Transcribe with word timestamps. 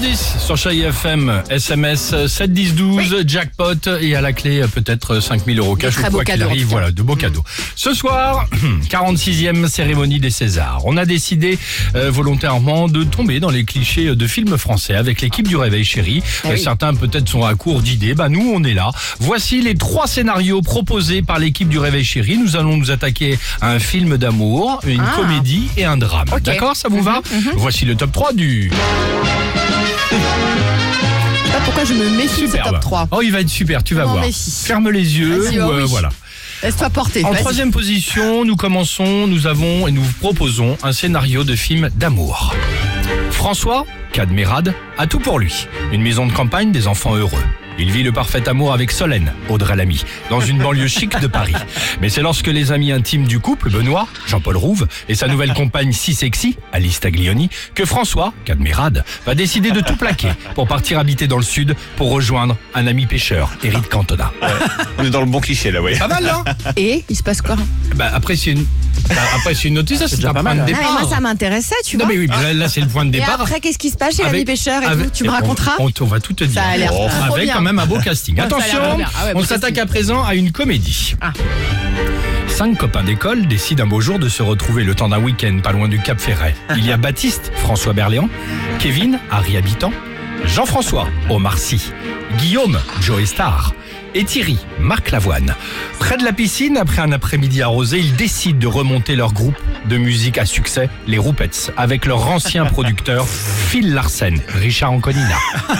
6h10 0.00 0.38
sur 0.44 0.56
Chai 0.56 0.80
FM, 0.80 1.42
SMS 1.48 2.14
71012, 2.26 3.24
jackpot 3.26 3.74
et 4.00 4.14
à 4.14 4.20
la 4.20 4.32
clé 4.32 4.60
euh, 4.60 4.66
peut-être 4.68 5.20
5000 5.20 5.58
euros 5.58 5.74
cash 5.76 5.98
ou 5.98 6.02
quoi 6.10 6.24
qu'il 6.24 6.42
arrive. 6.42 6.66
Voilà, 6.66 6.90
de 6.90 7.02
beaux 7.02 7.16
cadeaux. 7.16 7.42
Ce 7.76 7.94
soir, 7.94 8.46
46e 8.90 9.68
cérémonie 9.68 10.20
des 10.20 10.30
Césars. 10.30 10.80
On 10.84 10.96
a 10.96 11.04
décidé 11.06 11.58
euh, 11.94 12.10
volontairement 12.10 12.88
de 12.88 13.04
tomber 13.04 13.40
dans 13.40 13.50
les 13.50 13.64
clichés 13.64 14.14
de 14.14 14.26
films 14.26 14.58
français 14.58 14.94
avec 14.94 15.20
l'équipe 15.22 15.48
du 15.48 15.56
Réveil 15.56 15.84
Chéri. 15.84 16.22
Ah 16.44 16.48
Euh, 16.48 16.50
oui. 16.54 16.60
Certains 16.60 16.94
peut-être 16.94 17.28
sont 17.28 17.44
à 17.44 17.54
court 17.54 17.80
d'idées. 17.80 18.14
Bah 18.14 18.28
nous, 18.28 18.50
on 18.54 18.62
est 18.64 18.74
là. 18.74 18.90
Voici 19.20 19.62
les 19.62 19.74
trois 19.74 20.06
scénarios 20.06 20.60
proposés 20.62 21.22
par 21.22 21.38
l'équipe 21.38 21.68
du 21.68 21.78
Réveil 21.78 22.04
Chéri. 22.04 22.36
Nous 22.38 22.56
allons 22.56 22.76
nous 22.76 22.90
attaquer 22.90 23.38
à 23.62 23.70
un 23.70 23.78
film 23.78 24.16
d'amour, 24.18 24.80
une 24.86 25.00
Ah. 25.00 25.14
comédie 25.16 25.68
et 25.76 25.84
un 25.84 25.96
drame. 25.96 26.28
Ok. 26.32 26.42
D'accord, 26.42 26.76
ça 26.76 26.88
vous 26.88 27.02
va? 27.02 27.20
Voici 27.54 27.84
le 27.84 27.94
top 27.94 28.12
3 28.12 28.32
du 28.34 28.70
pourquoi 31.66 31.84
je 31.84 31.92
me 31.94 32.08
méfie 32.08 32.42
de 32.42 32.46
ce 32.46 32.52
Superbe. 32.52 32.70
top 32.76 32.80
3. 32.80 33.08
Oh, 33.10 33.20
il 33.22 33.30
va 33.32 33.40
être 33.40 33.48
super, 33.50 33.82
tu 33.84 33.94
vas 33.94 34.02
Je 34.02 34.06
m'en 34.06 34.12
voir. 34.14 34.24
méfie. 34.24 34.50
Ferme 34.64 34.88
les 34.90 35.18
yeux. 35.18 35.36
Vas-y, 35.38 35.58
ou, 35.60 35.64
oh 35.66 35.72
euh, 35.72 35.82
oui. 35.82 35.88
voilà. 35.90 36.08
Laisse-toi 36.62 36.88
porter. 36.90 37.24
En 37.24 37.30
vas-y. 37.32 37.40
troisième 37.40 37.70
position, 37.70 38.44
nous 38.44 38.56
commençons, 38.56 39.26
nous 39.26 39.46
avons 39.46 39.86
et 39.86 39.92
nous 39.92 40.02
vous 40.02 40.12
proposons 40.20 40.78
un 40.82 40.92
scénario 40.92 41.44
de 41.44 41.54
film 41.54 41.90
d'amour. 41.96 42.54
François, 43.30 43.84
Cadmerade, 44.12 44.72
a 44.96 45.06
tout 45.06 45.18
pour 45.18 45.38
lui. 45.38 45.66
Une 45.92 46.00
maison 46.02 46.26
de 46.26 46.32
campagne, 46.32 46.72
des 46.72 46.86
enfants 46.88 47.14
heureux. 47.14 47.42
Il 47.78 47.90
vit 47.90 48.02
le 48.02 48.10
parfait 48.12 48.48
amour 48.48 48.72
avec 48.72 48.90
Solène, 48.90 49.32
Audrey 49.50 49.76
Lamy, 49.76 50.02
dans 50.30 50.40
une 50.40 50.58
banlieue 50.58 50.86
chic 50.88 51.18
de 51.20 51.26
Paris. 51.26 51.54
Mais 52.00 52.08
c'est 52.08 52.22
lorsque 52.22 52.46
les 52.46 52.72
amis 52.72 52.90
intimes 52.90 53.26
du 53.26 53.38
couple, 53.38 53.68
Benoît, 53.70 54.08
Jean-Paul 54.26 54.56
Rouve, 54.56 54.86
et 55.10 55.14
sa 55.14 55.28
nouvelle 55.28 55.52
compagne 55.52 55.92
si 55.92 56.14
sexy, 56.14 56.56
Alice 56.72 57.00
Taglioni, 57.00 57.50
que 57.74 57.84
François, 57.84 58.32
Cadmerade, 58.46 59.04
va 59.26 59.34
décider 59.34 59.72
de 59.72 59.80
tout 59.80 59.96
plaquer 59.96 60.30
pour 60.54 60.66
partir 60.68 60.98
habiter 60.98 61.26
dans 61.26 61.36
le 61.36 61.42
sud 61.42 61.76
pour 61.96 62.10
rejoindre 62.10 62.56
un 62.74 62.86
ami 62.86 63.04
pêcheur, 63.06 63.50
Eric 63.62 63.88
Cantona. 63.90 64.32
On 64.98 65.04
est 65.04 65.10
dans 65.10 65.20
le 65.20 65.26
bon 65.26 65.40
cliché 65.40 65.70
là, 65.70 65.82
ouais. 65.82 65.98
Pas 65.98 66.08
mal, 66.08 66.24
là 66.24 66.44
Et 66.76 67.04
il 67.10 67.16
se 67.16 67.22
passe 67.22 67.42
quoi? 67.42 67.56
Bah, 67.94 68.10
après, 68.14 68.36
c'est 68.36 68.52
une, 68.52 68.64
bah, 69.10 69.16
après, 69.34 69.54
c'est 69.54 69.68
une 69.68 69.74
notice, 69.74 69.98
ça, 69.98 70.08
c'est 70.08 70.16
déjà 70.16 70.30
un 70.30 70.34
pas 70.34 70.42
point 70.42 70.54
mal, 70.54 70.64
de 70.66 70.72
hein. 70.72 70.76
Ah, 70.76 70.78
départ. 70.80 70.94
mais 70.94 71.00
moi 71.02 71.10
ça 71.14 71.20
m'intéressait, 71.20 71.74
tu 71.84 71.98
non, 71.98 72.06
vois. 72.06 72.14
mais 72.14 72.20
oui, 72.20 72.26
là, 72.28 72.52
là, 72.54 72.68
c'est 72.68 72.80
le 72.80 72.88
point 72.88 73.04
de 73.04 73.10
Et 73.14 73.20
départ. 73.20 73.40
après, 73.40 73.60
qu'est-ce 73.60 73.78
qui 73.78 73.90
se 73.90 73.96
passe 73.96 74.16
chez 74.16 74.22
l'ami 74.22 74.44
pêcheur 74.46 74.82
et 74.82 74.86
avec- 74.86 75.06
tout? 75.06 75.10
Tu 75.14 75.24
me 75.24 75.28
on- 75.28 75.32
raconteras? 75.32 75.72
on, 75.78 75.90
on 76.00 76.04
va 76.06 76.20
tout 76.20 76.32
te 76.32 76.44
dire. 76.44 76.54
Ça 76.62 76.68
a 76.68 76.76
l'air 76.78 76.90
Oh, 76.94 77.06
trop 77.08 77.34
Avec 77.34 77.44
bien. 77.46 77.54
Même 77.66 77.78
un 77.78 77.86
beau 77.86 77.98
casting. 78.04 78.38
Attention. 78.40 78.80
Ah 78.80 79.26
ouais, 79.26 79.32
on 79.34 79.42
s'attaque 79.42 79.78
à 79.78 79.86
présent 79.86 80.24
à 80.24 80.34
une 80.34 80.52
comédie. 80.52 81.14
Ah. 81.20 81.32
Cinq 82.48 82.78
copains 82.78 83.02
d'école 83.02 83.46
décident 83.46 83.84
un 83.84 83.86
beau 83.86 84.00
jour 84.00 84.18
de 84.18 84.28
se 84.28 84.42
retrouver 84.42 84.84
le 84.84 84.94
temps 84.94 85.08
d'un 85.08 85.18
week-end 85.18 85.58
pas 85.62 85.72
loin 85.72 85.88
du 85.88 85.98
Cap 86.00 86.18
Ferret. 86.20 86.54
Il 86.76 86.86
y 86.86 86.92
a 86.92 86.96
Baptiste, 87.06 87.52
François 87.56 87.92
Berléand, 87.92 88.28
Kevin, 88.78 89.18
Harry 89.30 89.56
Habitant, 89.56 89.92
Jean-François, 90.44 91.08
Omar 91.28 91.58
Sy, 91.58 91.92
Guillaume, 92.38 92.78
Joey 93.02 93.26
Star 93.26 93.74
et 94.16 94.24
Thierry, 94.24 94.56
Marc 94.80 95.10
Lavoine. 95.10 95.54
Près 95.98 96.16
de 96.16 96.24
la 96.24 96.32
piscine, 96.32 96.76
après 96.78 97.02
un 97.02 97.12
après-midi 97.12 97.60
arrosé, 97.62 97.98
ils 97.98 98.16
décident 98.16 98.58
de 98.58 98.66
remonter 98.66 99.14
leur 99.14 99.32
groupe 99.34 99.56
de 99.90 99.98
musique 99.98 100.38
à 100.38 100.46
succès, 100.46 100.88
les 101.06 101.18
Roupettes, 101.18 101.72
avec 101.76 102.06
leur 102.06 102.26
ancien 102.28 102.64
producteur 102.72 103.26
Phil 103.28 103.92
Larsen, 103.92 104.40
Richard 104.54 104.92
Anconina. 104.92 105.36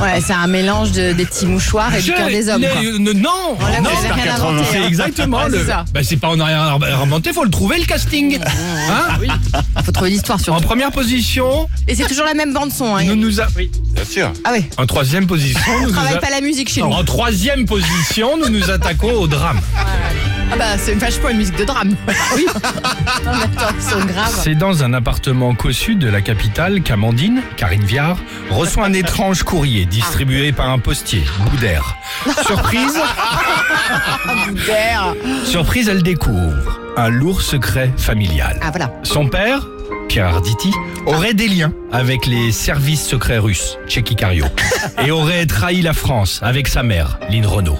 Ouais, 0.00 0.20
c'est 0.26 0.32
un 0.32 0.46
mélange 0.46 0.90
de, 0.92 1.12
des 1.12 1.24
petits 1.26 1.44
mouchoirs 1.46 1.94
et 1.94 2.00
du 2.02 2.12
cœur 2.12 2.28
des 2.28 2.48
hommes. 2.48 2.62
Les- 2.62 2.98
non, 2.98 3.12
non, 3.14 3.58
Là, 3.60 3.76
vous 3.78 3.84
non, 3.84 3.90
avez 3.90 4.20
rien 4.22 4.34
inventé, 4.34 4.64
c'est 4.72 4.78
hein. 4.78 4.86
exactement 4.88 5.44
Ouais, 5.44 5.50
le. 5.50 5.58
c'est 5.58 5.66
ça. 5.66 5.84
Bah, 5.92 6.00
c'est 6.02 6.16
pas 6.16 6.28
en 6.30 6.40
arrière 6.40 6.78
inventé, 7.02 7.32
faut 7.32 7.44
le 7.44 7.50
trouver 7.50 7.78
le 7.78 7.84
casting. 7.84 8.38
Hein 8.42 9.18
Faut 9.84 9.92
trouver 9.92 10.10
l'histoire 10.10 10.38
en 10.38 10.42
surtout. 10.42 10.62
première 10.62 10.90
position, 10.90 11.68
Et 11.86 11.94
c'est 11.94 12.06
toujours 12.08 12.24
la 12.24 12.34
même 12.34 12.52
bande 12.54 12.72
son. 12.72 12.96
Hein. 12.96 13.04
nous 13.04 13.16
nous 13.16 13.40
a... 13.40 13.46
Bien 13.46 14.04
sûr. 14.04 14.32
Ah 14.44 14.52
ouais. 14.52 14.64
En 14.78 14.86
troisième 14.86 15.26
position, 15.26 15.60
nous 15.66 15.84
On 15.84 15.86
nous 15.88 15.92
travaille 15.92 16.14
a- 16.14 16.18
pas 16.20 16.30
la 16.30 16.40
musique 16.40 16.70
chez 16.70 16.80
Non, 16.80 16.88
nous. 16.88 16.94
en 16.96 17.04
troisième 17.04 17.33
position, 17.66 18.36
nous 18.36 18.48
nous 18.48 18.70
attaquons 18.70 19.12
au 19.12 19.26
drame. 19.26 19.60
Ah 20.52 20.56
bah 20.56 20.64
c'est 20.78 20.94
vachement 20.94 21.30
une 21.30 21.38
musique 21.38 21.56
de 21.56 21.64
drame. 21.64 21.96
Oui. 22.36 22.46
non 23.24 23.32
mais 23.34 23.44
attends, 23.44 23.74
ils 23.76 23.82
sont 23.82 24.04
graves. 24.06 24.40
C'est 24.42 24.54
dans 24.54 24.84
un 24.84 24.92
appartement 24.92 25.52
cossu 25.54 25.96
de 25.96 26.08
la 26.08 26.20
capitale 26.20 26.82
qu'Amandine, 26.82 27.42
Karine 27.56 27.82
Viard, 27.84 28.18
reçoit 28.50 28.84
un 28.86 28.92
étrange 28.92 29.42
courrier 29.42 29.84
distribué 29.84 30.52
par 30.52 30.70
un 30.70 30.78
postier, 30.78 31.24
Boudère. 31.50 31.96
Surprise, 32.46 32.98
D'air. 34.66 35.14
surprise, 35.44 35.88
elle 35.88 36.02
découvre 36.04 36.78
un 36.96 37.08
lourd 37.08 37.42
secret 37.42 37.90
familial. 37.96 38.60
Ah 38.62 38.70
voilà. 38.70 38.92
Son 39.02 39.26
père, 39.28 39.66
Aurait 41.06 41.34
des 41.34 41.48
liens 41.48 41.72
avec 41.90 42.26
les 42.26 42.52
services 42.52 43.04
secrets 43.04 43.38
russes, 43.38 43.78
Tchéky 43.88 44.14
Cario, 44.14 44.44
et 45.04 45.10
aurait 45.10 45.44
trahi 45.46 45.82
la 45.82 45.92
France 45.92 46.38
avec 46.42 46.68
sa 46.68 46.84
mère, 46.84 47.18
Lynn 47.30 47.44
Renault. 47.44 47.78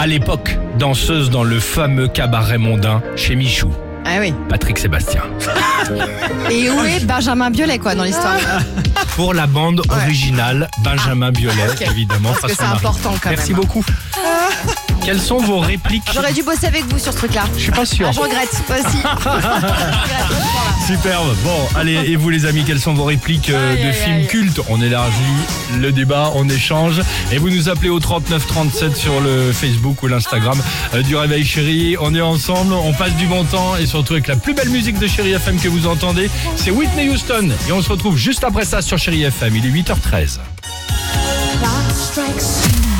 À 0.00 0.06
l'époque, 0.06 0.56
danseuse 0.78 1.28
dans 1.28 1.44
le 1.44 1.60
fameux 1.60 2.08
cabaret 2.08 2.56
mondain 2.56 3.02
chez 3.16 3.36
Michou, 3.36 3.70
Ah 4.06 4.16
oui. 4.20 4.32
Patrick 4.48 4.78
Sébastien. 4.78 5.24
Et 6.50 6.70
où 6.70 6.82
est 6.84 7.04
Benjamin 7.04 7.50
Biolay 7.50 7.78
quoi 7.78 7.94
dans 7.94 8.04
l'histoire 8.04 8.38
Pour 9.16 9.34
la 9.34 9.46
bande 9.46 9.82
originale, 9.90 10.68
Benjamin 10.82 11.32
Biolay, 11.32 11.66
évidemment. 11.82 12.32
Parce 12.40 12.54
que 12.54 12.58
c'est 12.58 12.64
important 12.64 13.14
quand 13.22 13.28
Merci 13.28 13.52
même. 13.52 13.60
beaucoup. 13.60 13.84
Quelles 15.04 15.20
sont 15.20 15.38
vos 15.38 15.58
répliques 15.58 16.04
J'aurais 16.14 16.32
dû 16.32 16.42
bosser 16.44 16.66
avec 16.66 16.84
vous 16.86 16.98
sur 16.98 17.12
ce 17.12 17.18
truc-là. 17.18 17.42
Je 17.56 17.62
suis 17.62 17.72
pas 17.72 17.84
sûr. 17.84 18.06
Ah, 18.08 18.12
je 18.12 18.20
regrette 18.20 18.48
aussi. 18.70 18.98
Superbe. 20.86 21.34
Bon, 21.44 21.68
allez, 21.76 21.94
et 21.94 22.16
vous 22.16 22.30
les 22.30 22.46
amis, 22.46 22.62
quelles 22.64 22.78
sont 22.80 22.94
vos 22.94 23.04
répliques 23.04 23.50
euh, 23.50 23.72
Aïe, 23.72 23.82
de 23.82 23.88
aïe, 23.88 23.92
films 23.94 24.16
aïe. 24.18 24.26
cultes? 24.28 24.60
On 24.68 24.80
élargit 24.80 25.16
le 25.80 25.90
débat, 25.90 26.30
on 26.34 26.48
échange. 26.48 27.00
Et 27.32 27.38
vous 27.38 27.50
nous 27.50 27.68
appelez 27.68 27.88
au 27.90 27.98
3937 27.98 28.96
sur 28.96 29.20
le 29.20 29.52
Facebook 29.52 30.02
ou 30.04 30.06
l'Instagram 30.06 30.60
euh, 30.94 31.02
du 31.02 31.16
Réveil 31.16 31.44
Chéri. 31.44 31.96
On 32.00 32.14
est 32.14 32.20
ensemble, 32.20 32.72
on 32.72 32.92
passe 32.92 33.14
du 33.16 33.26
bon 33.26 33.44
temps 33.44 33.76
et 33.76 33.86
surtout 33.86 34.12
avec 34.14 34.28
la 34.28 34.36
plus 34.36 34.54
belle 34.54 34.70
musique 34.70 34.98
de 35.00 35.08
Chéri 35.08 35.32
FM 35.32 35.58
que 35.60 35.68
vous 35.68 35.86
entendez, 35.88 36.30
c'est 36.56 36.70
Whitney 36.70 37.08
Houston. 37.08 37.50
Et 37.68 37.72
on 37.72 37.82
se 37.82 37.88
retrouve 37.88 38.16
juste 38.16 38.44
après 38.44 38.64
ça 38.64 38.82
sur 38.82 38.98
Chéri 38.98 39.24
FM. 39.24 39.56
Il 39.56 39.66
est 39.66 39.70
8h13. 39.82 40.38
Clock 41.58 41.72
strikes 41.96 42.91